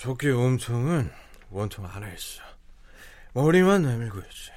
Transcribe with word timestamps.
조끼 0.00 0.28
몸통은 0.28 1.12
원통 1.50 1.84
안에 1.84 2.14
있어. 2.14 2.40
머리만 3.34 3.82
내밀고 3.82 4.18
있지. 4.20 4.50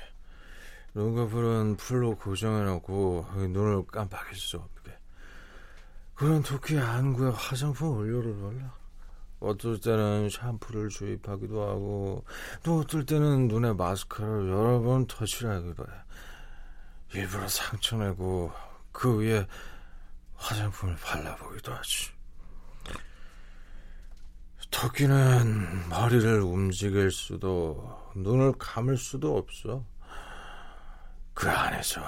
눈꺼풀은 0.93 1.75
풀로 1.75 2.15
고정해놓고 2.15 3.27
눈을 3.49 3.85
깜빡일 3.87 4.37
수 4.37 4.55
없게. 4.55 4.97
그런 6.15 6.43
토끼 6.43 6.79
안구에 6.79 7.31
화장품 7.31 7.97
원료를 7.97 8.39
발라. 8.39 8.73
어떨 9.41 9.81
때는 9.81 10.29
샴푸를 10.29 10.87
주입하기도 10.87 11.61
하고 11.61 12.23
또 12.63 12.79
어떨 12.79 13.05
때는 13.05 13.49
눈에 13.49 13.73
마스카라를 13.73 14.47
여러 14.47 14.79
번 14.79 15.05
터치하기도 15.07 15.83
해. 15.83 17.19
일부러 17.19 17.49
상처 17.49 17.97
내고 17.97 18.53
그 18.93 19.19
위에 19.19 19.45
화장품을 20.35 20.95
발라보기도 21.03 21.73
하지. 21.73 22.12
토끼는 24.73 25.87
머리를 25.87 26.41
움직일 26.41 27.11
수도 27.11 28.11
눈을 28.15 28.53
감을 28.57 28.97
수도 28.97 29.37
없어. 29.37 29.85
그 31.33 31.49
안에서 31.49 32.01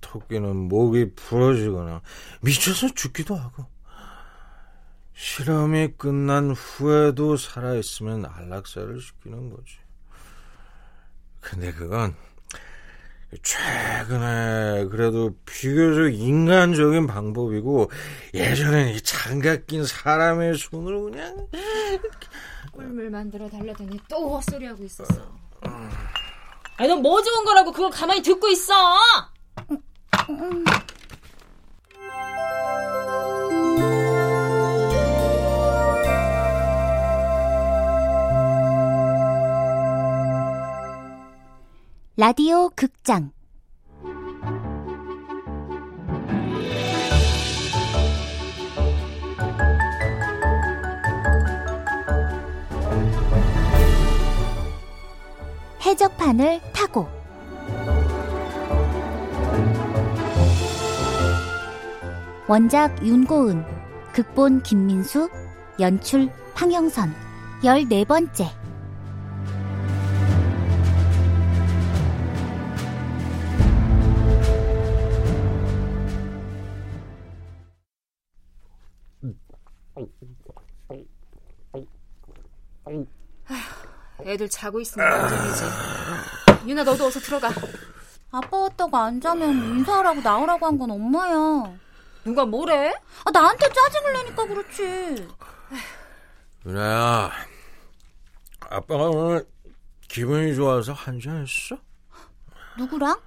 토끼는 0.00 0.56
목이 0.68 1.14
부러지거나 1.14 2.02
미쳐서 2.42 2.94
죽기도 2.94 3.36
하고 3.36 3.64
실험이 5.14 5.94
끝난 5.96 6.50
후에도 6.50 7.36
살아있으면 7.36 8.26
안락사를 8.26 9.00
시키는 9.00 9.50
거지. 9.50 9.78
근데 11.40 11.72
그건 11.72 12.14
최근에 13.42 14.86
그래도 14.90 15.34
비교적 15.44 16.08
인간적인 16.14 17.06
방법이고 17.06 17.90
예전엔 18.32 18.88
이 18.94 19.00
장갑 19.02 19.66
낀 19.66 19.84
사람의 19.84 20.56
손으로 20.56 21.10
그냥 21.10 21.46
꿀물 22.72 23.10
만들어 23.10 23.48
달라더니 23.48 23.98
또 24.08 24.36
헛소리하고 24.36 24.82
있었어. 24.84 25.38
아니 26.78 26.88
넌 26.88 27.02
뭐 27.02 27.20
좋은 27.22 27.44
거라고 27.44 27.72
그걸 27.72 27.90
가만히 27.90 28.22
듣고 28.22 28.48
있어? 28.48 28.72
라디오 42.20 42.68
극장. 42.70 43.30
해적판을 55.86 56.60
타고. 56.72 57.08
원작 62.48 63.06
윤고은 63.06 63.64
극본 64.12 64.64
김민수 64.64 65.30
연출 65.78 66.28
황영선. 66.56 67.14
열네 67.62 68.06
번째 68.06 68.57
애들 84.38 84.48
자고 84.48 84.80
있으면 84.80 85.10
걱정이지. 85.10 85.64
유나 86.68 86.84
너도 86.84 87.06
어서 87.06 87.18
들어가. 87.18 87.50
아빠 88.30 88.56
왔다고 88.56 88.96
안 88.96 89.20
자면 89.20 89.50
인사하라고 89.50 90.20
나오라고 90.20 90.64
한 90.66 90.78
건 90.78 90.90
엄마야. 90.92 91.76
누가 92.24 92.44
뭐래? 92.44 92.94
아, 93.24 93.30
나한테 93.32 93.68
짜증을 93.72 94.12
내니까 94.12 94.46
그렇지. 94.46 95.28
유나야, 96.66 97.30
아빠가 98.60 99.04
오늘 99.08 99.44
기분이 100.08 100.54
좋아서 100.54 100.92
한잔했어? 100.92 101.76
누구랑? 102.76 103.18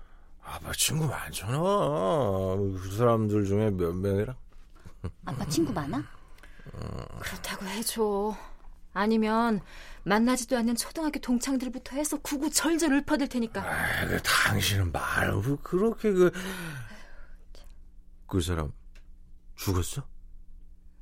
아빠 0.44 0.72
친구 0.74 1.08
많잖아. 1.08 1.58
그 1.58 2.96
사람들 2.98 3.46
중에 3.46 3.70
몇 3.72 3.94
명이랑? 3.94 4.36
아빠 5.26 5.46
친구 5.48 5.74
많아? 5.74 6.04
그렇다고 7.20 7.66
해줘. 7.66 8.36
아니면 8.94 9.62
만나지도 10.04 10.58
않는 10.58 10.76
초등학교 10.76 11.20
동창들부터 11.20 11.96
해서 11.96 12.18
구구 12.18 12.50
절절 12.50 12.94
읊어댈 12.94 13.28
테니까. 13.30 13.62
아, 13.62 14.06
그 14.08 14.22
당신은 14.22 14.92
말을 14.92 15.58
그렇게 15.64 16.12
그... 16.12 16.32
그 18.28 18.42
사람 18.42 18.72
죽었어? 19.56 20.04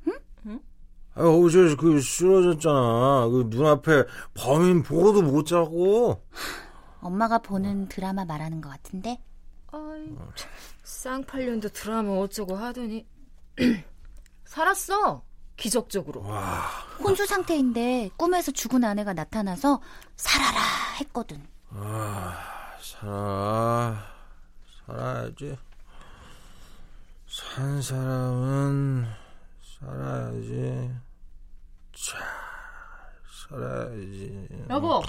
응? 0.08 0.20
응? 0.48 0.60
아, 1.16 1.22
어제 1.22 1.76
그 1.76 2.02
쓰러졌잖아. 2.02 3.28
그 3.30 3.48
눈앞에 3.50 4.04
범인 4.34 4.84
보고도 4.84 5.22
못 5.22 5.46
자고. 5.46 6.26
엄마가 7.02 7.38
보는 7.40 7.88
드라마 7.88 8.26
말하는 8.26 8.60
것 8.62 8.70
같은데? 8.70 9.22
아이, 9.72 10.10
쌍팔년도 10.84 11.70
드라마 11.70 12.12
어쩌고 12.14 12.56
하더니 12.56 13.08
살았어. 14.46 15.24
기적적으로. 15.60 16.24
와. 16.24 16.62
혼수 17.00 17.26
상태인데 17.26 18.12
꿈에서 18.18 18.52
죽은 18.52 18.84
아내가 18.84 19.14
나타나서 19.14 19.82
살아라 20.16 20.60
했거든. 21.02 21.46
아, 21.72 22.38
살아. 22.82 24.04
살아야지. 24.88 25.58
산 27.28 27.82
사람은 27.82 29.08
살아야지. 29.80 30.92
잘 31.94 32.20
살아야지. 33.50 34.48
여보. 34.70 35.02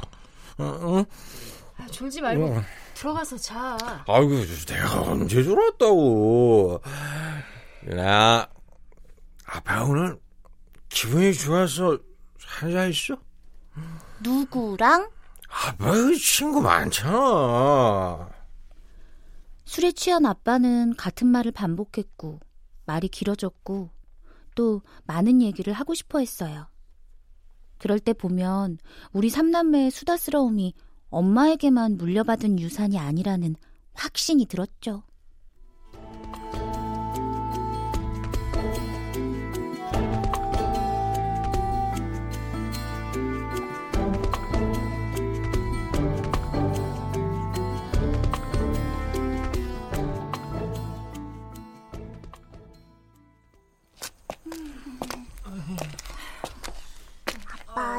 응? 0.60 0.78
응? 0.82 1.04
아, 1.78 1.86
졸지 1.86 2.20
말고 2.20 2.56
응. 2.56 2.62
들어가서 2.94 3.38
자. 3.38 3.76
아이고, 4.06 4.30
내가 4.66 5.02
언제 5.02 5.42
졸았다고. 5.42 6.82
나 7.84 8.46
아빠 9.46 9.82
오늘 9.84 10.18
기분이 10.90 11.32
좋아서 11.32 11.98
한잔 12.38 12.90
있어? 12.90 13.16
누구랑? 14.22 15.08
아빠 15.48 15.92
친구 16.20 16.60
많잖아. 16.60 18.28
술에 19.64 19.92
취한 19.92 20.26
아빠는 20.26 20.94
같은 20.96 21.26
말을 21.28 21.52
반복했고 21.52 22.40
말이 22.86 23.08
길어졌고 23.08 23.90
또 24.54 24.82
많은 25.04 25.40
얘기를 25.42 25.72
하고 25.72 25.94
싶어 25.94 26.18
했어요. 26.18 26.68
그럴 27.78 27.98
때 27.98 28.12
보면 28.12 28.78
우리 29.12 29.30
삼남매의 29.30 29.90
수다스러움이 29.90 30.74
엄마에게만 31.08 31.96
물려받은 31.96 32.58
유산이 32.58 32.98
아니라는 32.98 33.56
확신이 33.94 34.46
들었죠. 34.46 35.02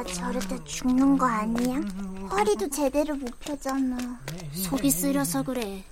저럴 0.04 0.40
때 0.48 0.62
죽는 0.64 1.18
거 1.18 1.26
아니야? 1.26 1.80
허리도 2.30 2.70
제대로 2.70 3.14
못 3.14 3.38
펴잖아. 3.40 4.20
속이 4.52 4.90
쓰려서 4.90 5.42
그래. 5.42 5.84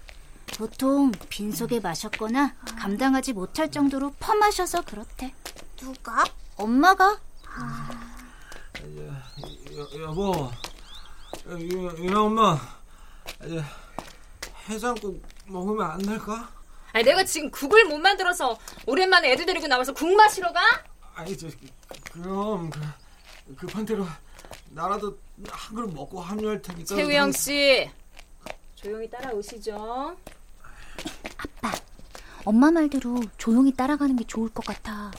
보통 0.57 1.13
빈속에 1.29 1.81
마셨거나 1.81 2.55
감당하지 2.79 3.33
못할 3.33 3.71
정도로 3.71 4.13
퍼마셔서 4.19 4.83
그렇대. 4.83 5.33
누가? 5.77 6.25
엄마가? 6.57 7.19
아... 7.47 7.91
여, 9.77 10.03
여보, 10.03 10.51
유나 11.49 12.23
엄마, 12.23 12.59
해장국 14.69 15.23
먹으면 15.47 15.91
안 15.91 15.99
될까? 15.99 16.51
아니 16.93 17.05
내가 17.05 17.25
지금 17.25 17.51
국을 17.51 17.85
못 17.85 17.99
만들어서 17.99 18.59
오랜만에 18.87 19.33
애들 19.33 19.47
데리고 19.47 19.67
나와서 19.67 19.93
국 19.93 20.15
마시러 20.15 20.53
가? 20.53 20.61
아니 21.15 21.37
저 21.37 21.49
그럼 22.13 22.71
그, 22.71 22.81
급한 23.57 23.85
대로 23.85 24.07
나라도 24.71 25.19
한 25.49 25.77
그릇 25.77 25.93
먹고 25.93 26.21
합류할 26.21 26.63
테니까. 26.63 26.95
최우영 26.95 27.33
씨, 27.33 27.91
조용히 28.75 29.09
따라오시죠. 29.11 30.17
아빠, 31.39 31.73
엄마 32.45 32.71
말대로 32.71 33.21
조용히 33.39 33.73
따라가는 33.73 34.17
게 34.17 34.25
좋을 34.25 34.49
것 34.51 34.65
같아. 34.65 35.11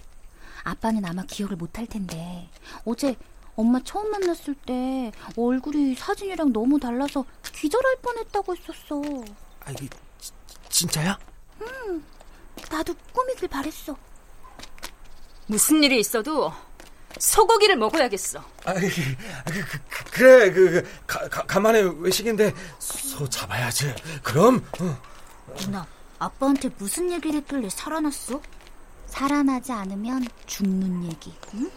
아빠는 0.64 1.04
아마 1.06 1.24
기억을 1.24 1.56
못 1.56 1.78
할 1.78 1.88
텐데 1.88 2.48
어제 2.86 3.16
엄마 3.56 3.80
처음 3.84 4.12
만났을 4.12 4.54
때 4.56 5.12
얼굴이 5.36 5.96
사진이랑 5.96 6.54
너무 6.54 6.80
달라서 6.80 7.26
기절할 7.44 7.96
뻔했다고 8.02 8.56
했었어. 8.56 9.02
아, 9.66 9.72
이게 9.72 9.90
지, 10.20 10.32
진짜야? 10.70 11.18
응. 11.62 12.04
나도 12.70 12.94
꾸미길 13.14 13.48
바랬어. 13.50 13.96
무슨 15.48 15.84
일이 15.84 16.00
있어도 16.00 16.52
소고기를 17.20 17.76
먹어야겠어. 17.78 18.44
아, 18.66 18.74
그, 18.74 18.82
그, 18.82 19.66
그, 19.66 19.80
그 20.12 20.24
래, 20.24 20.52
그, 20.52 20.72
그 20.72 20.90
가, 21.08 21.28
가, 21.30 21.46
간만에 21.46 21.82
외식인데 22.00 22.54
소 22.80 23.28
잡아야지. 23.30 23.94
그럼. 24.24 24.66
어. 24.80 24.98
누나, 25.58 25.86
아빠한테 26.20 26.70
무슨 26.78 27.12
얘기를 27.12 27.40
했길래 27.40 27.70
살아났어? 27.70 28.42
살아나지 29.08 29.72
않으면 29.72 30.26
죽는 30.46 31.06
얘기. 31.06 31.34
응? 31.56 31.70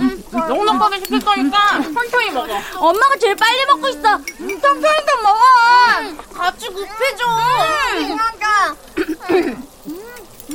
음, 0.00 0.24
넉넉하게 0.30 0.98
시킬 1.00 1.20
거니까 1.20 1.82
천천히 1.82 2.30
먹어. 2.30 2.48
엄마가 2.78 3.16
제일 3.16 3.36
빨리 3.36 3.64
먹고 3.66 3.88
있어. 3.88 4.00
천천히 4.00 4.60
좀 4.60 5.22
먹어. 5.22 5.40
같이 6.34 6.68
급해줘. 6.68 7.24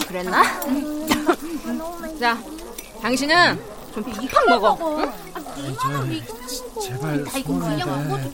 그랬나? 0.08 0.44
자, 2.20 2.38
당신은 3.02 3.60
좀 3.94 4.04
팍팍 4.04 4.50
먹어. 4.50 4.98
응? 5.00 5.12
제발 6.82 7.26
소원인데 7.26 8.34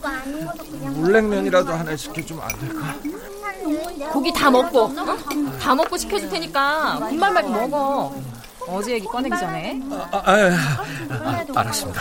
물냉면이라도 0.90 1.72
하나 1.72 1.96
시켜주면 1.96 2.44
안 2.44 2.58
될까? 2.60 2.94
고기 4.12 4.30
다 4.32 4.50
먹고, 4.50 4.82
어? 4.84 5.16
다 5.60 5.74
먹고 5.74 5.96
시켜줄 5.96 6.28
테니까 6.28 6.98
군말 7.08 7.32
말고 7.32 7.48
먹어. 7.48 8.14
어제 8.66 8.92
얘기 8.92 9.06
꺼내기 9.06 9.36
전에. 9.38 9.80
아, 9.90 10.08
아, 10.12 10.32
아, 10.32 10.44
아 11.10 11.44
알았습니다. 11.54 12.00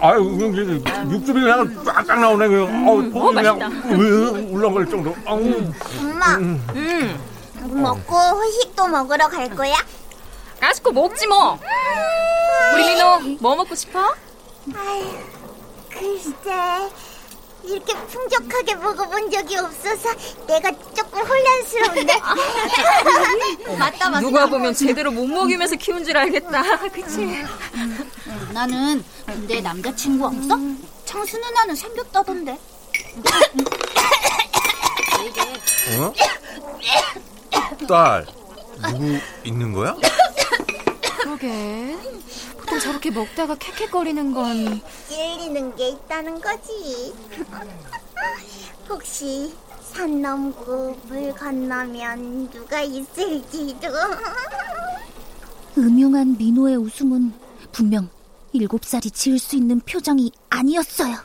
아유, 0.00 0.20
육즙이 1.10 1.40
그냥 1.40 1.84
쫙쫙 1.84 2.20
나오네. 2.20 2.48
그, 2.48 2.64
어, 2.64 3.32
맛있다. 3.32 3.68
울렁거릴 3.88 4.88
정도. 4.88 5.14
엄마, 5.24 6.36
음, 6.36 7.20
먹고 7.68 8.42
회식도 8.42 8.88
먹으러 8.88 9.28
갈 9.28 9.48
거야? 9.50 9.74
까짓거 10.60 10.92
먹지 10.92 11.26
뭐. 11.26 11.58
우리 12.74 12.84
민호 12.84 13.38
뭐 13.40 13.56
먹고 13.56 13.74
싶어? 13.74 14.00
아유, 14.74 15.04
글쎄. 15.90 16.88
이렇게 17.68 17.94
풍족하게 18.06 18.74
먹어본 18.76 19.30
적이 19.30 19.56
없어서 19.58 20.08
내가 20.46 20.70
조금 20.96 21.20
혼란스러운데. 21.20 22.18
맞다, 23.78 24.08
맞다. 24.08 24.20
누가 24.20 24.46
보면 24.46 24.72
제대로 24.74 25.10
못 25.10 25.26
먹이면서 25.26 25.76
키운 25.76 26.02
줄 26.04 26.16
알겠다. 26.16 26.78
그치? 26.88 27.44
나는 28.52 29.04
근데 29.26 29.60
남자친구 29.60 30.26
없어? 30.26 30.56
창수 31.04 31.38
누나는 31.38 31.76
생겼다던데. 31.76 32.58
어? 35.98 36.12
딸, 37.86 38.26
누구 38.82 39.18
있는 39.44 39.72
거야? 39.72 39.94
그러게. 41.20 41.96
보통 42.78 42.80
저렇게 42.80 43.10
먹다가 43.10 43.56
캑캑거리는 43.56 44.32
건 44.34 44.80
찔리는 45.08 45.74
게 45.76 45.88
있다는 45.90 46.40
거지. 46.40 47.12
혹시 48.88 49.54
산 49.80 50.22
넘고 50.22 50.96
물 51.08 51.32
건너면 51.34 52.50
누가 52.50 52.80
있을지도. 52.80 53.88
음흉한 55.76 56.36
민호의 56.38 56.76
웃음은 56.76 57.32
분명 57.72 58.08
일곱 58.52 58.84
살이 58.84 59.10
지을 59.10 59.38
수 59.38 59.56
있는 59.56 59.80
표정이 59.80 60.30
아니었어요. 60.48 61.16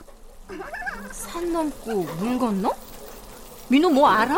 산 1.12 1.52
넘고 1.52 2.02
물 2.02 2.38
건너? 2.38 2.74
민호 3.68 3.90
뭐 3.90 4.08
알아? 4.08 4.36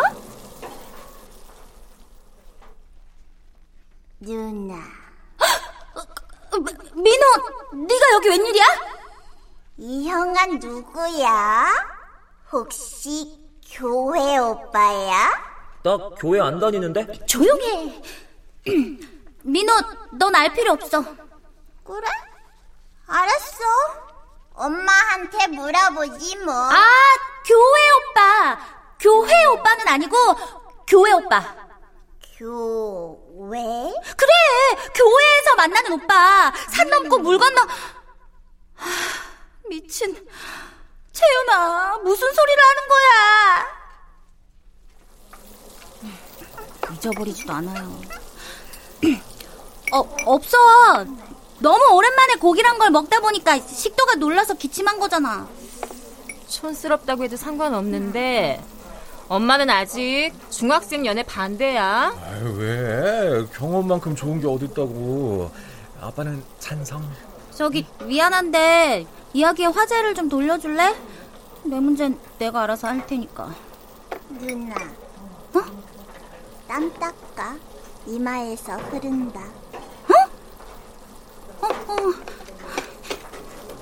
누나. 4.21 5.06
민호, 7.07 7.85
네가 7.87 8.05
여기 8.15 8.29
웬일이야? 8.31 8.65
이 9.77 10.09
형아 10.09 10.47
누구야? 10.47 11.67
혹시 12.51 13.39
교회 13.71 14.39
오빠야? 14.39 15.31
나 15.85 15.97
교회 16.19 16.41
안 16.41 16.59
다니는데? 16.59 17.27
조용해. 17.27 18.03
민호, 19.45 19.73
넌 20.19 20.35
알 20.35 20.53
필요 20.53 20.73
없어. 20.73 21.01
그래? 21.85 22.09
알았어. 23.07 23.63
엄마한테 24.55 25.47
물어보지 25.47 26.39
뭐. 26.39 26.53
아, 26.55 26.83
교회 27.47 27.91
오빠. 28.01 28.59
교회 28.99 29.45
오빠는 29.45 29.87
아니고 29.87 30.17
교회 30.89 31.13
오빠. 31.13 31.55
교 32.37 33.23
회? 33.37 33.93
그래, 34.17 34.33
교회에서 34.95 35.55
만나는 35.57 35.93
오빠. 35.93 36.53
산 36.71 36.89
넘고 36.89 37.19
물 37.19 37.39
건너. 37.39 37.61
하, 38.75 38.91
미친. 39.69 40.15
채윤아, 41.13 41.99
무슨 41.99 42.33
소리를 42.33 42.63
하는 42.65 42.89
거야? 42.89 43.77
잊어버리지도 46.95 47.53
않아요. 47.53 48.01
어, 49.93 49.99
없어. 50.25 50.57
너무 51.59 51.95
오랜만에 51.95 52.35
고기란 52.35 52.79
걸 52.79 52.91
먹다 52.91 53.21
보니까 53.21 53.59
식도가 53.59 54.17
놀라서 54.17 54.55
기침한 54.55 54.99
거잖아. 54.99 55.49
촌스럽다고 56.49 57.25
해도 57.25 57.37
상관없는데 57.37 58.63
엄마는 59.29 59.69
아직 59.71 60.31
중학생 60.51 61.05
연애 61.05 61.23
반대야. 61.25 62.15
아유, 62.23 62.55
왜? 62.59 63.45
경험만큼 63.55 64.15
좋은 64.15 64.41
게 64.41 64.47
어딨다고. 64.47 65.51
아빠는 66.01 66.45
찬성. 66.61 67.03
저기 67.51 67.87
미안한데 68.05 69.07
이야기의 69.33 69.73
화제를 69.73 70.15
좀 70.15 70.29
돌려줄래? 70.29 70.95
내 71.65 71.81
문제는 71.81 72.19
내가 72.39 72.63
알아서 72.63 72.87
할 72.87 73.05
테니까. 73.07 73.53
누나. 74.31 74.75
어? 75.55 75.63
땀 76.69 76.93
닦아. 76.95 77.57
이마에서 78.07 78.77
흐른다. 78.77 79.41
어, 81.61 81.67
어. 81.67 81.97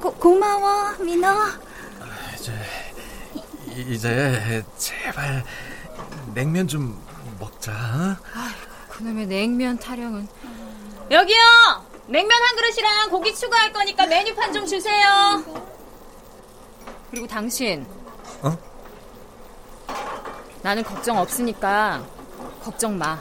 고, 0.00 0.12
고마워 0.14 0.92
민호. 1.00 1.28
이제, 2.34 2.52
이제 3.76 4.64
제발 5.14 5.44
냉면 6.34 6.66
좀 6.66 7.00
먹자. 7.38 7.72
어? 7.72 8.90
그놈의 8.90 9.26
냉면 9.26 9.78
타령은. 9.78 10.26
여기요! 11.10 11.38
냉면 12.08 12.42
한 12.42 12.56
그릇이랑 12.56 13.10
고기 13.10 13.34
추가할 13.34 13.72
거니까 13.72 14.06
메뉴판 14.06 14.52
좀 14.52 14.66
주세요. 14.66 15.42
그리고 17.10 17.26
당신. 17.28 17.86
어? 18.42 18.58
나는 20.62 20.82
걱정 20.82 21.18
없으니까 21.18 22.04
걱정 22.62 22.98
마. 22.98 23.18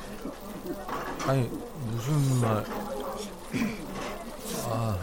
아니 1.28 1.50
무슨 1.86 2.42
말? 2.42 2.66
아, 4.66 4.98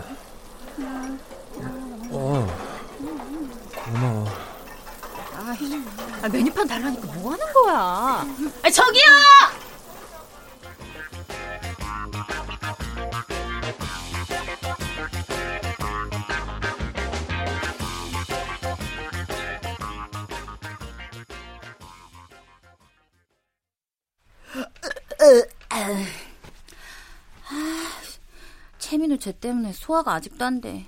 어, 2.10 2.46
고마워. 3.84 4.26
아, 5.98 6.26
아, 6.26 6.28
메뉴판 6.28 6.66
달라니까 6.66 7.06
뭐 7.14 7.32
하는 7.32 7.52
거야? 7.52 8.26
아, 8.62 8.70
저기요! 8.70 9.02
채민우 28.90 29.18
쟤 29.18 29.30
때문에 29.30 29.72
소화가 29.72 30.14
아직도 30.14 30.44
안 30.44 30.60
돼. 30.60 30.84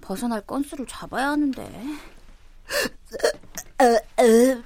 벗어날 0.00 0.42
건수를 0.42 0.86
잡아야 0.86 1.30
하는데. 1.30 1.82
어, 3.78 3.84
어. 3.84 4.62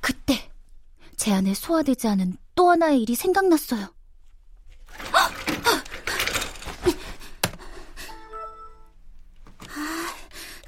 그때 0.00 0.50
제 1.16 1.32
안에 1.32 1.54
소화되지 1.54 2.08
않은 2.08 2.36
또 2.54 2.70
하나의 2.70 3.02
일이 3.02 3.14
생각났어요. 3.14 3.86
아, 9.68 10.14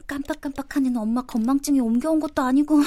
깜빡깜빡하는 0.07 0.97
엄마 0.97 1.23
건망증이 1.23 1.81
옮겨온 1.81 2.21
것도 2.21 2.42
아니고 2.42 2.81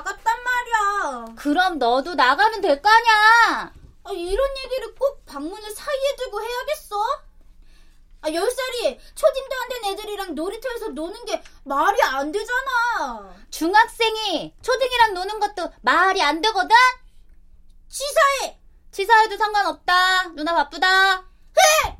나갔단 0.00 0.36
말이야. 0.42 1.34
그럼 1.36 1.78
너도 1.78 2.14
나가면 2.14 2.60
될거 2.60 2.88
아니야! 2.88 3.72
아, 4.04 4.10
이런 4.12 4.56
얘기를 4.64 4.94
꼭 4.94 5.24
방문을 5.26 5.70
사이에 5.70 6.16
두고 6.16 6.40
해야겠어? 6.42 6.96
아, 8.22 8.32
열 8.32 8.50
살이 8.50 8.98
초딩도 9.14 9.56
안 9.62 9.68
된 9.70 9.84
애들이랑 9.92 10.34
놀이터에서 10.34 10.88
노는 10.88 11.24
게 11.26 11.42
말이 11.64 12.02
안 12.02 12.32
되잖아. 12.32 13.34
중학생이 13.50 14.54
초딩이랑 14.62 15.14
노는 15.14 15.38
것도 15.40 15.70
말이 15.82 16.20
안 16.22 16.40
되거든? 16.40 16.74
치사해! 17.88 18.58
치사해도 18.90 19.36
상관없다. 19.36 20.28
누나 20.34 20.54
바쁘다. 20.54 21.18
해! 21.20 21.98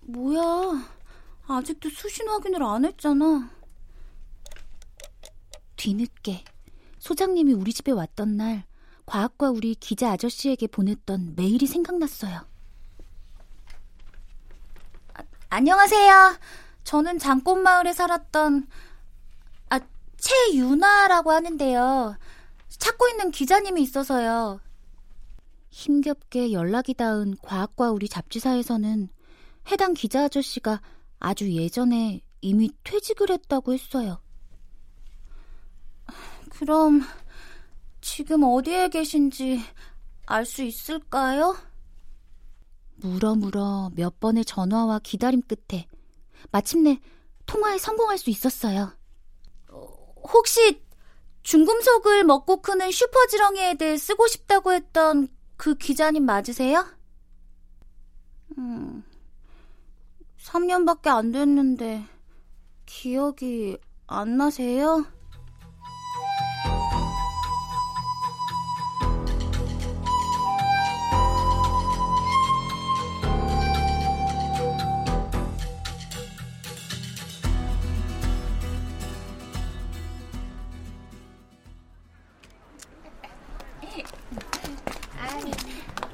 뭐야. 0.00 0.95
아직도 1.48 1.90
수신 1.90 2.28
확인을 2.28 2.62
안 2.62 2.84
했잖아. 2.84 3.50
뒤늦게 5.76 6.44
소장님이 6.98 7.52
우리 7.52 7.72
집에 7.72 7.92
왔던 7.92 8.36
날 8.36 8.64
과학과 9.04 9.50
우리 9.50 9.74
기자 9.76 10.10
아저씨에게 10.12 10.66
보냈던 10.66 11.34
메일이 11.36 11.66
생각났어요. 11.66 12.40
아, 15.14 15.22
안녕하세요. 15.50 16.38
저는 16.82 17.18
장꽃마을에 17.18 17.92
살았던 17.92 18.66
아, 19.70 19.80
최유나라고 20.16 21.30
하는데요. 21.30 22.16
찾고 22.68 23.08
있는 23.08 23.30
기자님이 23.30 23.82
있어서요. 23.82 24.60
힘겹게 25.70 26.52
연락이 26.52 26.94
닿은 26.94 27.36
과학과 27.42 27.92
우리 27.92 28.08
잡지사에서는 28.08 29.08
해당 29.70 29.94
기자 29.94 30.24
아저씨가 30.24 30.80
아주 31.18 31.50
예전에 31.52 32.20
이미 32.40 32.70
퇴직을 32.84 33.30
했다고 33.30 33.72
했어요. 33.72 34.20
그럼 36.50 37.02
지금 38.00 38.44
어디에 38.44 38.88
계신지 38.88 39.60
알 40.26 40.44
수 40.44 40.62
있을까요? 40.62 41.56
물어 42.96 43.34
물어 43.34 43.90
몇 43.94 44.18
번의 44.20 44.44
전화와 44.44 45.00
기다림 45.00 45.42
끝에 45.42 45.86
마침내 46.50 47.00
통화에 47.46 47.78
성공할 47.78 48.18
수 48.18 48.30
있었어요. 48.30 48.92
어, 49.70 50.14
혹시 50.32 50.82
중금속을 51.42 52.24
먹고 52.24 52.60
크는 52.62 52.90
슈퍼지렁이에 52.90 53.74
대해 53.74 53.96
쓰고 53.96 54.26
싶다고 54.26 54.72
했던 54.72 55.28
그 55.56 55.76
기자님 55.76 56.24
맞으세요? 56.24 56.84
음, 58.58 59.04
3년밖에 60.46 61.08
안 61.08 61.32
됐는데 61.32 62.04
기억이 62.86 63.78
안 64.06 64.36
나세요? 64.36 65.04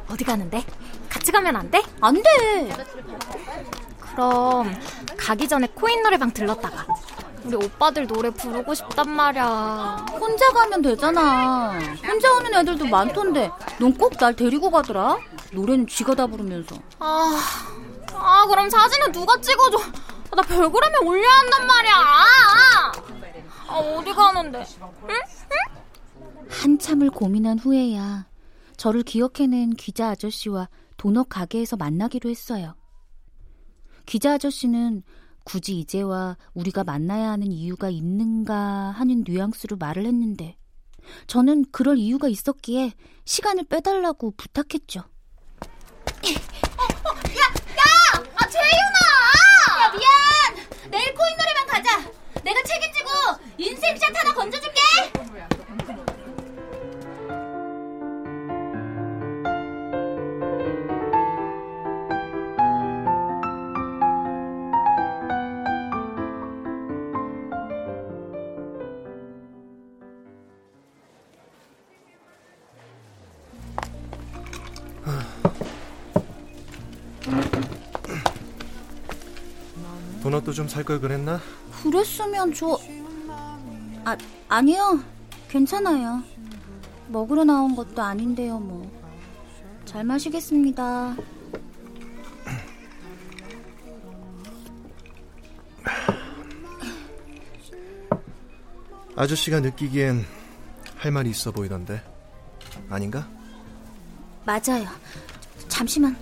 어디 0.09 0.25
가는데? 0.25 0.65
같이 1.11 1.31
가면 1.31 1.55
안 1.57 1.71
돼? 1.71 1.83
안 2.01 2.15
돼! 2.15 2.23
그럼 4.15 4.75
가기 5.17 5.49
전에 5.49 5.67
코인 5.69 6.03
노래방 6.03 6.33
들렀다가 6.33 6.87
우리 7.45 7.57
오빠들 7.57 8.07
노래 8.07 8.31
부르고 8.31 8.73
싶단 8.75 9.09
말이야. 9.11 10.07
혼자 10.13 10.49
가면 10.53 10.83
되잖아. 10.83 11.73
혼자 12.07 12.33
오는 12.35 12.55
애들도 12.55 12.87
많던데 12.87 13.51
넌 13.81 13.93
꼭 13.97 14.17
날 14.19 14.37
데리고 14.37 14.71
가더라? 14.71 15.19
노래는 15.53 15.87
쥐가 15.89 16.15
다 16.15 16.27
부르면서. 16.27 16.77
아, 17.01 17.41
아 18.15 18.47
그럼 18.47 18.71
사진은 18.71 19.11
누가 19.13 19.41
찍어줘? 19.41 19.79
아, 19.79 20.37
나 20.37 20.43
별그램에 20.43 20.99
올려야 21.05 21.31
한단 21.31 21.67
말이야. 21.67 21.93
아, 21.95 22.93
아 23.69 23.75
어디 23.77 24.13
가는데? 24.13 24.65
응? 25.09 25.11
응? 25.11 26.47
한참을 26.49 27.11
고민한 27.11 27.59
후에야 27.59 28.27
저를 28.77 29.03
기억해낸 29.03 29.71
기자 29.75 30.11
아저씨와 30.11 30.69
도넛 30.97 31.29
가게에서 31.29 31.77
만나기로 31.77 32.31
했어요. 32.31 32.75
기자 34.07 34.35
아저씨는 34.35 35.03
굳이 35.45 35.79
이제와 35.79 36.37
우리가 36.55 36.85
만나야 36.85 37.31
하는 37.31 37.51
이유가 37.51 37.91
있는가 37.91 38.55
하는 38.93 39.25
뉘앙스로 39.27 39.77
말을 39.77 40.07
했는데 40.07 40.57
저는 41.27 41.65
그럴 41.73 41.99
이유가 41.99 42.29
있었기에 42.29 42.93
시간을 43.25 43.65
빼달라고 43.65 44.35
부탁했죠. 44.37 45.03
아 48.37 48.49
재윤아! 48.49 48.99
야 49.83 49.93
미안! 49.93 50.91
내일 50.91 51.15
코인 51.15 51.37
노래방 51.37 51.67
가자. 51.67 52.11
내가 52.43 52.63
책임지고 52.63 53.09
인생샷 53.59 54.17
하나 54.17 54.35
건져줄게. 54.35 54.81
도넛도 80.33 80.53
좀 80.55 80.67
살 80.67 80.83
걸 80.83 80.99
그랬나? 80.99 81.39
그랬으면 81.83 82.55
저... 82.55 82.79
아, 84.05 84.17
아니요. 84.49 84.99
괜찮아요. 85.51 86.23
먹으러 87.09 87.45
나온 87.45 87.77
것도 87.77 88.01
아닌데요, 88.01 88.59
뭐. 88.59 88.91
잘 89.85 90.05
마시겠습니다. 90.05 91.15
아저씨가 99.15 99.61
느끼기엔 99.61 100.25
할 100.97 101.11
말이 101.13 101.29
있어 101.31 101.51
보이던데. 101.53 102.03
아닌가? 102.89 103.29
맞아요. 104.47 104.89
잠시만. 105.69 106.17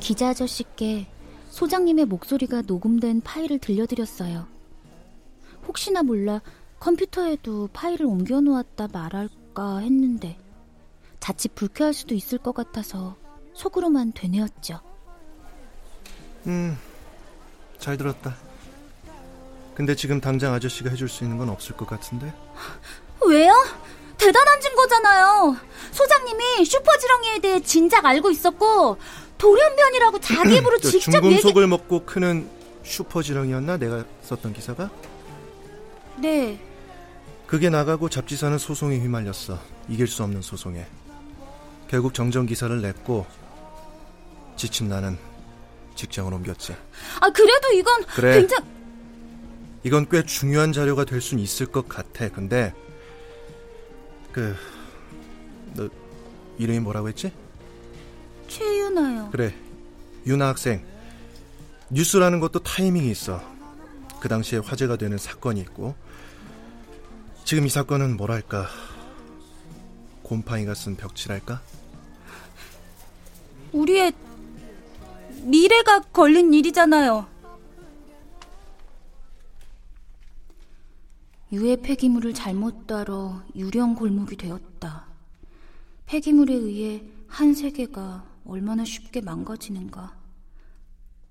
기자 0.00 0.28
아저씨께 0.28 1.06
소장님의 1.50 2.06
목소리가 2.06 2.62
녹음된 2.66 3.20
파일을 3.22 3.58
들려드렸어요. 3.58 4.46
혹시나 5.66 6.02
몰라 6.02 6.40
컴퓨터에도 6.80 7.68
파일을 7.72 8.06
옮겨놓았다 8.06 8.88
말할까 8.92 9.78
했는데 9.78 10.38
자칫 11.20 11.54
불쾌할 11.54 11.92
수도 11.92 12.14
있을 12.14 12.38
것 12.38 12.54
같아서 12.54 13.16
속으로만 13.54 14.12
되뇌었죠. 14.12 14.80
음, 16.46 16.78
잘 17.78 17.96
들었다. 17.96 18.36
근데 19.74 19.94
지금 19.94 20.20
당장 20.20 20.54
아저씨가 20.54 20.90
해줄 20.90 21.08
수 21.08 21.24
있는 21.24 21.38
건 21.38 21.48
없을 21.50 21.76
것 21.76 21.86
같은데? 21.88 22.32
왜요? 23.26 23.52
대단한 24.16 24.60
증거잖아요. 24.60 25.56
소장님이 25.92 26.64
슈퍼지렁이에 26.64 27.38
대해 27.40 27.60
진작 27.60 28.04
알고 28.04 28.30
있었고 28.30 28.96
돌연변이라고 29.38 30.20
자기 30.20 30.56
입으로 30.56 30.78
저 30.78 30.90
직접 30.90 31.20
중금속을 31.20 31.66
먹고 31.66 32.04
크는 32.04 32.48
슈퍼지렁이였나? 32.82 33.76
내가 33.76 34.04
썼던 34.22 34.52
기사가? 34.52 34.90
얘기... 36.18 36.22
네, 36.28 36.60
그게 37.46 37.70
나가고 37.70 38.08
잡지사는 38.08 38.58
소송에 38.58 38.98
휘말렸어. 38.98 39.58
이길 39.88 40.06
수 40.06 40.22
없는 40.22 40.42
소송에. 40.42 40.86
결국 41.88 42.12
정정 42.12 42.44
기사를 42.46 42.80
냈고 42.82 43.24
지친 44.56 44.88
나는 44.88 45.16
직장을 45.94 46.32
옮겼지. 46.32 46.74
아 47.20 47.30
그래도 47.30 47.72
이건 47.74 48.04
그래. 48.04 48.34
굉장히 48.40 48.64
이건 49.84 50.06
꽤 50.10 50.22
중요한 50.24 50.72
자료가 50.72 51.04
될 51.04 51.20
순 51.20 51.38
있을 51.38 51.66
것 51.66 51.88
같아. 51.88 52.28
근데 52.28 52.74
그 54.32 54.54
너 55.74 55.88
이름이 56.58 56.80
뭐라고 56.80 57.08
했지? 57.08 57.30
최윤아요. 58.48 59.30
그래. 59.30 59.54
윤아 60.26 60.48
학생. 60.48 60.84
뉴스라는 61.90 62.40
것도 62.40 62.60
타이밍이 62.60 63.10
있어. 63.10 63.40
그 64.20 64.28
당시에 64.28 64.58
화제가 64.58 64.96
되는 64.96 65.16
사건이 65.16 65.60
있고 65.60 65.94
지금 67.44 67.66
이 67.66 67.68
사건은 67.70 68.16
뭐랄까 68.16 68.66
곰팡이가 70.22 70.74
쓴 70.74 70.96
벽지랄까? 70.96 71.62
우리의 73.72 74.12
미래가 75.42 76.00
걸린 76.12 76.52
일이잖아요. 76.52 77.26
유해 81.52 81.76
폐기물을 81.76 82.34
잘못 82.34 82.86
다뤄 82.86 83.40
유령 83.56 83.94
골목이 83.94 84.36
되었다. 84.36 85.06
폐기물에 86.04 86.52
의해 86.52 87.02
한 87.26 87.54
세계가 87.54 88.27
얼마나 88.48 88.82
쉽게 88.82 89.20
망가지는가. 89.20 90.16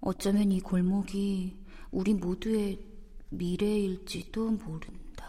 어쩌면 0.01 0.51
이 0.51 0.61
골목이 0.61 1.57
우리 1.89 2.13
모두의 2.13 2.79
미래일지도 3.29 4.51
모른다. 4.51 5.25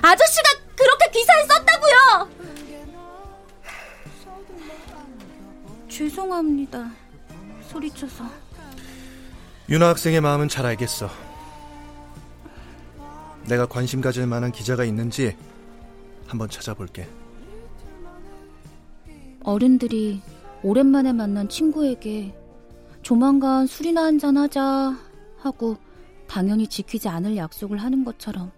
아저씨가 0.00 0.48
그렇게 0.74 1.10
기사에 1.12 1.46
썼다고요! 1.46 2.30
죄송합니다. 5.88 6.90
소리쳐서. 7.68 8.24
윤아 9.68 9.88
학생의 9.90 10.22
마음은 10.22 10.48
잘 10.48 10.64
알겠어. 10.64 11.10
내가 13.44 13.66
관심 13.66 14.00
가질 14.00 14.26
만한 14.26 14.50
기자가 14.50 14.84
있는지 14.84 15.36
한번 16.26 16.48
찾아볼게. 16.48 17.06
어른들이 19.46 20.20
오랜만에 20.64 21.12
만난 21.12 21.48
친구에게 21.48 22.36
조만간 23.02 23.68
술이나 23.68 24.02
한잔 24.02 24.36
하자 24.36 24.98
하고 25.38 25.76
당연히 26.26 26.66
지키지 26.66 27.08
않을 27.08 27.36
약속을 27.36 27.78
하는 27.78 28.04
것처럼 28.04 28.50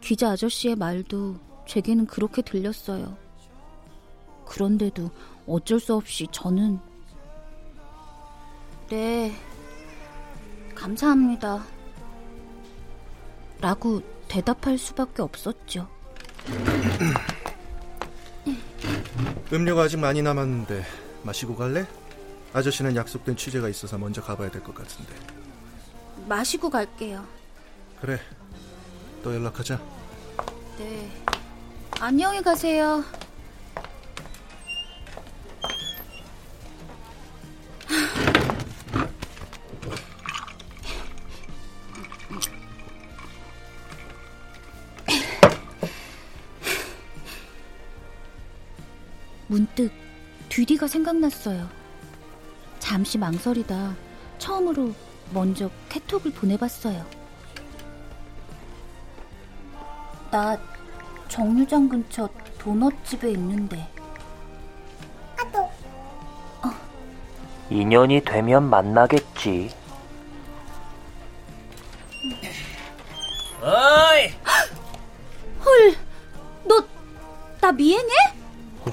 기자 0.00 0.30
아저씨의 0.30 0.76
말도 0.76 1.36
제게는 1.66 2.06
그렇게 2.06 2.40
들렸어요. 2.40 3.18
그런데도 4.46 5.10
어쩔 5.46 5.78
수 5.78 5.94
없이 5.94 6.26
저는 6.32 6.78
네, 8.88 9.30
감사합니다. 10.74 11.62
라고 13.60 14.00
대답할 14.28 14.78
수밖에 14.78 15.20
없었죠. 15.20 15.86
음료가 19.52 19.82
아직 19.82 19.98
많이 19.98 20.22
남았는데 20.22 20.84
마시고 21.22 21.56
갈래? 21.56 21.86
아저씨는 22.52 22.96
약속된 22.96 23.36
취재가 23.36 23.68
있어서 23.68 23.98
먼저 23.98 24.22
가봐야 24.22 24.50
될 24.50 24.62
것 24.62 24.74
같은데. 24.74 25.12
마시고 26.26 26.68
갈게요. 26.70 27.24
그래. 28.00 28.20
또 29.22 29.34
연락하자. 29.34 29.80
네. 30.78 31.10
안녕히 32.00 32.42
가세요. 32.42 33.02
문득 49.48 49.90
뒤디가 50.48 50.86
생각났어요. 50.86 51.68
잠시 52.78 53.18
망설이다 53.18 53.94
처음으로 54.38 54.94
먼저 55.32 55.70
캐톡을 55.88 56.32
보내봤어요. 56.32 57.04
나 60.30 60.56
정류장 61.28 61.88
근처 61.88 62.28
도넛집에 62.58 63.30
있는데 63.32 63.88
인연이 67.70 68.22
되면 68.22 68.68
만나겠지. 68.70 69.70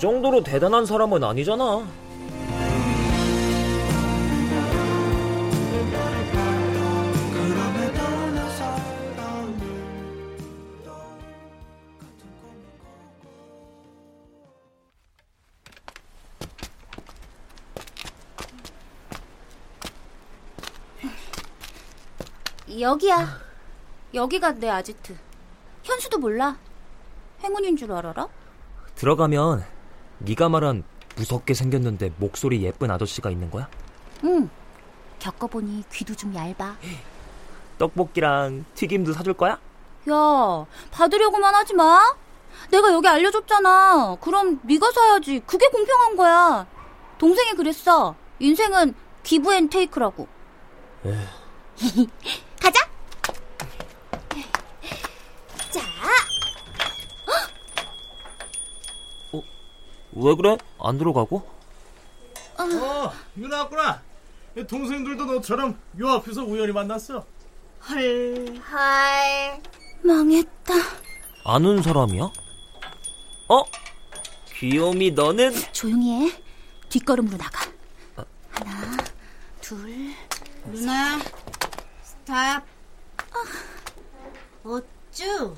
정도로 0.06 0.44
대단한 0.44 0.86
사람은 0.86 1.24
아니잖아. 1.24 1.84
여기야. 22.80 23.40
여기가 24.14 24.52
내 24.52 24.70
아지트. 24.70 25.16
현수도 25.82 26.20
몰라. 26.20 26.58
행운인 27.42 27.76
줄 27.76 27.92
알아라? 27.92 28.28
들어가면 28.94 29.75
네가 30.20 30.50
말한 30.50 30.84
무섭게 31.16 31.54
생겼는데 31.54 32.12
목소리 32.18 32.64
예쁜 32.64 32.92
아저씨가 32.92 33.30
있는 33.30 33.50
거야? 33.50 33.70
응. 34.24 34.50
겪어보니 35.20 35.84
귀도 35.92 36.16
좀 36.16 36.34
얇아. 36.36 36.78
떡볶이랑 37.78 38.66
튀김도 38.76 39.14
사줄 39.14 39.34
거야? 39.34 39.60
야, 40.10 40.66
받으려고만 40.92 41.56
하지 41.56 41.74
마. 41.74 42.16
내가 42.72 42.92
여기 42.94 43.08
알려줬잖아. 43.08 44.18
그럼 44.22 44.60
네가 44.64 44.92
사야지. 44.92 45.42
그게 45.46 45.68
공평한 45.68 46.16
거야. 46.16 46.68
동생이 47.18 47.54
그랬어. 47.54 48.16
인생은 48.40 48.94
give 49.24 49.54
and 49.54 49.70
take라고. 49.70 50.28
가자. 52.62 52.88
자, 55.72 55.82
왜 60.16 60.36
그래? 60.36 60.58
안 60.80 60.98
들어가고? 60.98 61.46
어, 62.58 63.12
유나 63.38 63.58
왔구나. 63.64 64.02
동생들도 64.68 65.26
너처럼 65.26 65.78
요 66.00 66.10
앞에서 66.12 66.44
우연히 66.44 66.72
만났어. 66.72 67.26
헐. 67.90 68.62
망했다. 70.04 70.74
아는 71.44 71.82
사람이야? 71.82 72.24
어? 73.50 73.64
귀요미 74.56 75.12
너는 75.12 75.54
조용히 75.74 76.30
해. 76.30 76.44
뒷걸음으로 76.90 77.38
나가. 77.38 77.70
하나, 78.52 78.98
둘. 79.60 80.14
누나, 80.66 81.20
스탑. 82.02 82.64
어쭈? 84.64 85.56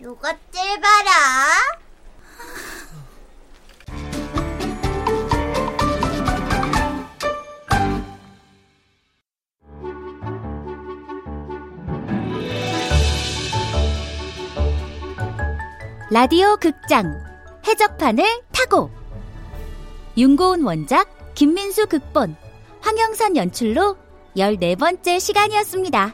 요것들 0.00 0.80
봐라. 0.80 1.79
라디오 16.12 16.56
극장 16.56 17.22
해적판을 17.68 18.24
타고 18.50 18.90
윤고은 20.18 20.64
원작 20.64 21.08
김민수 21.36 21.86
극본 21.86 22.34
황영선 22.80 23.36
연출로 23.36 23.96
14번째 24.36 25.20
시간이었습니다. 25.20 26.12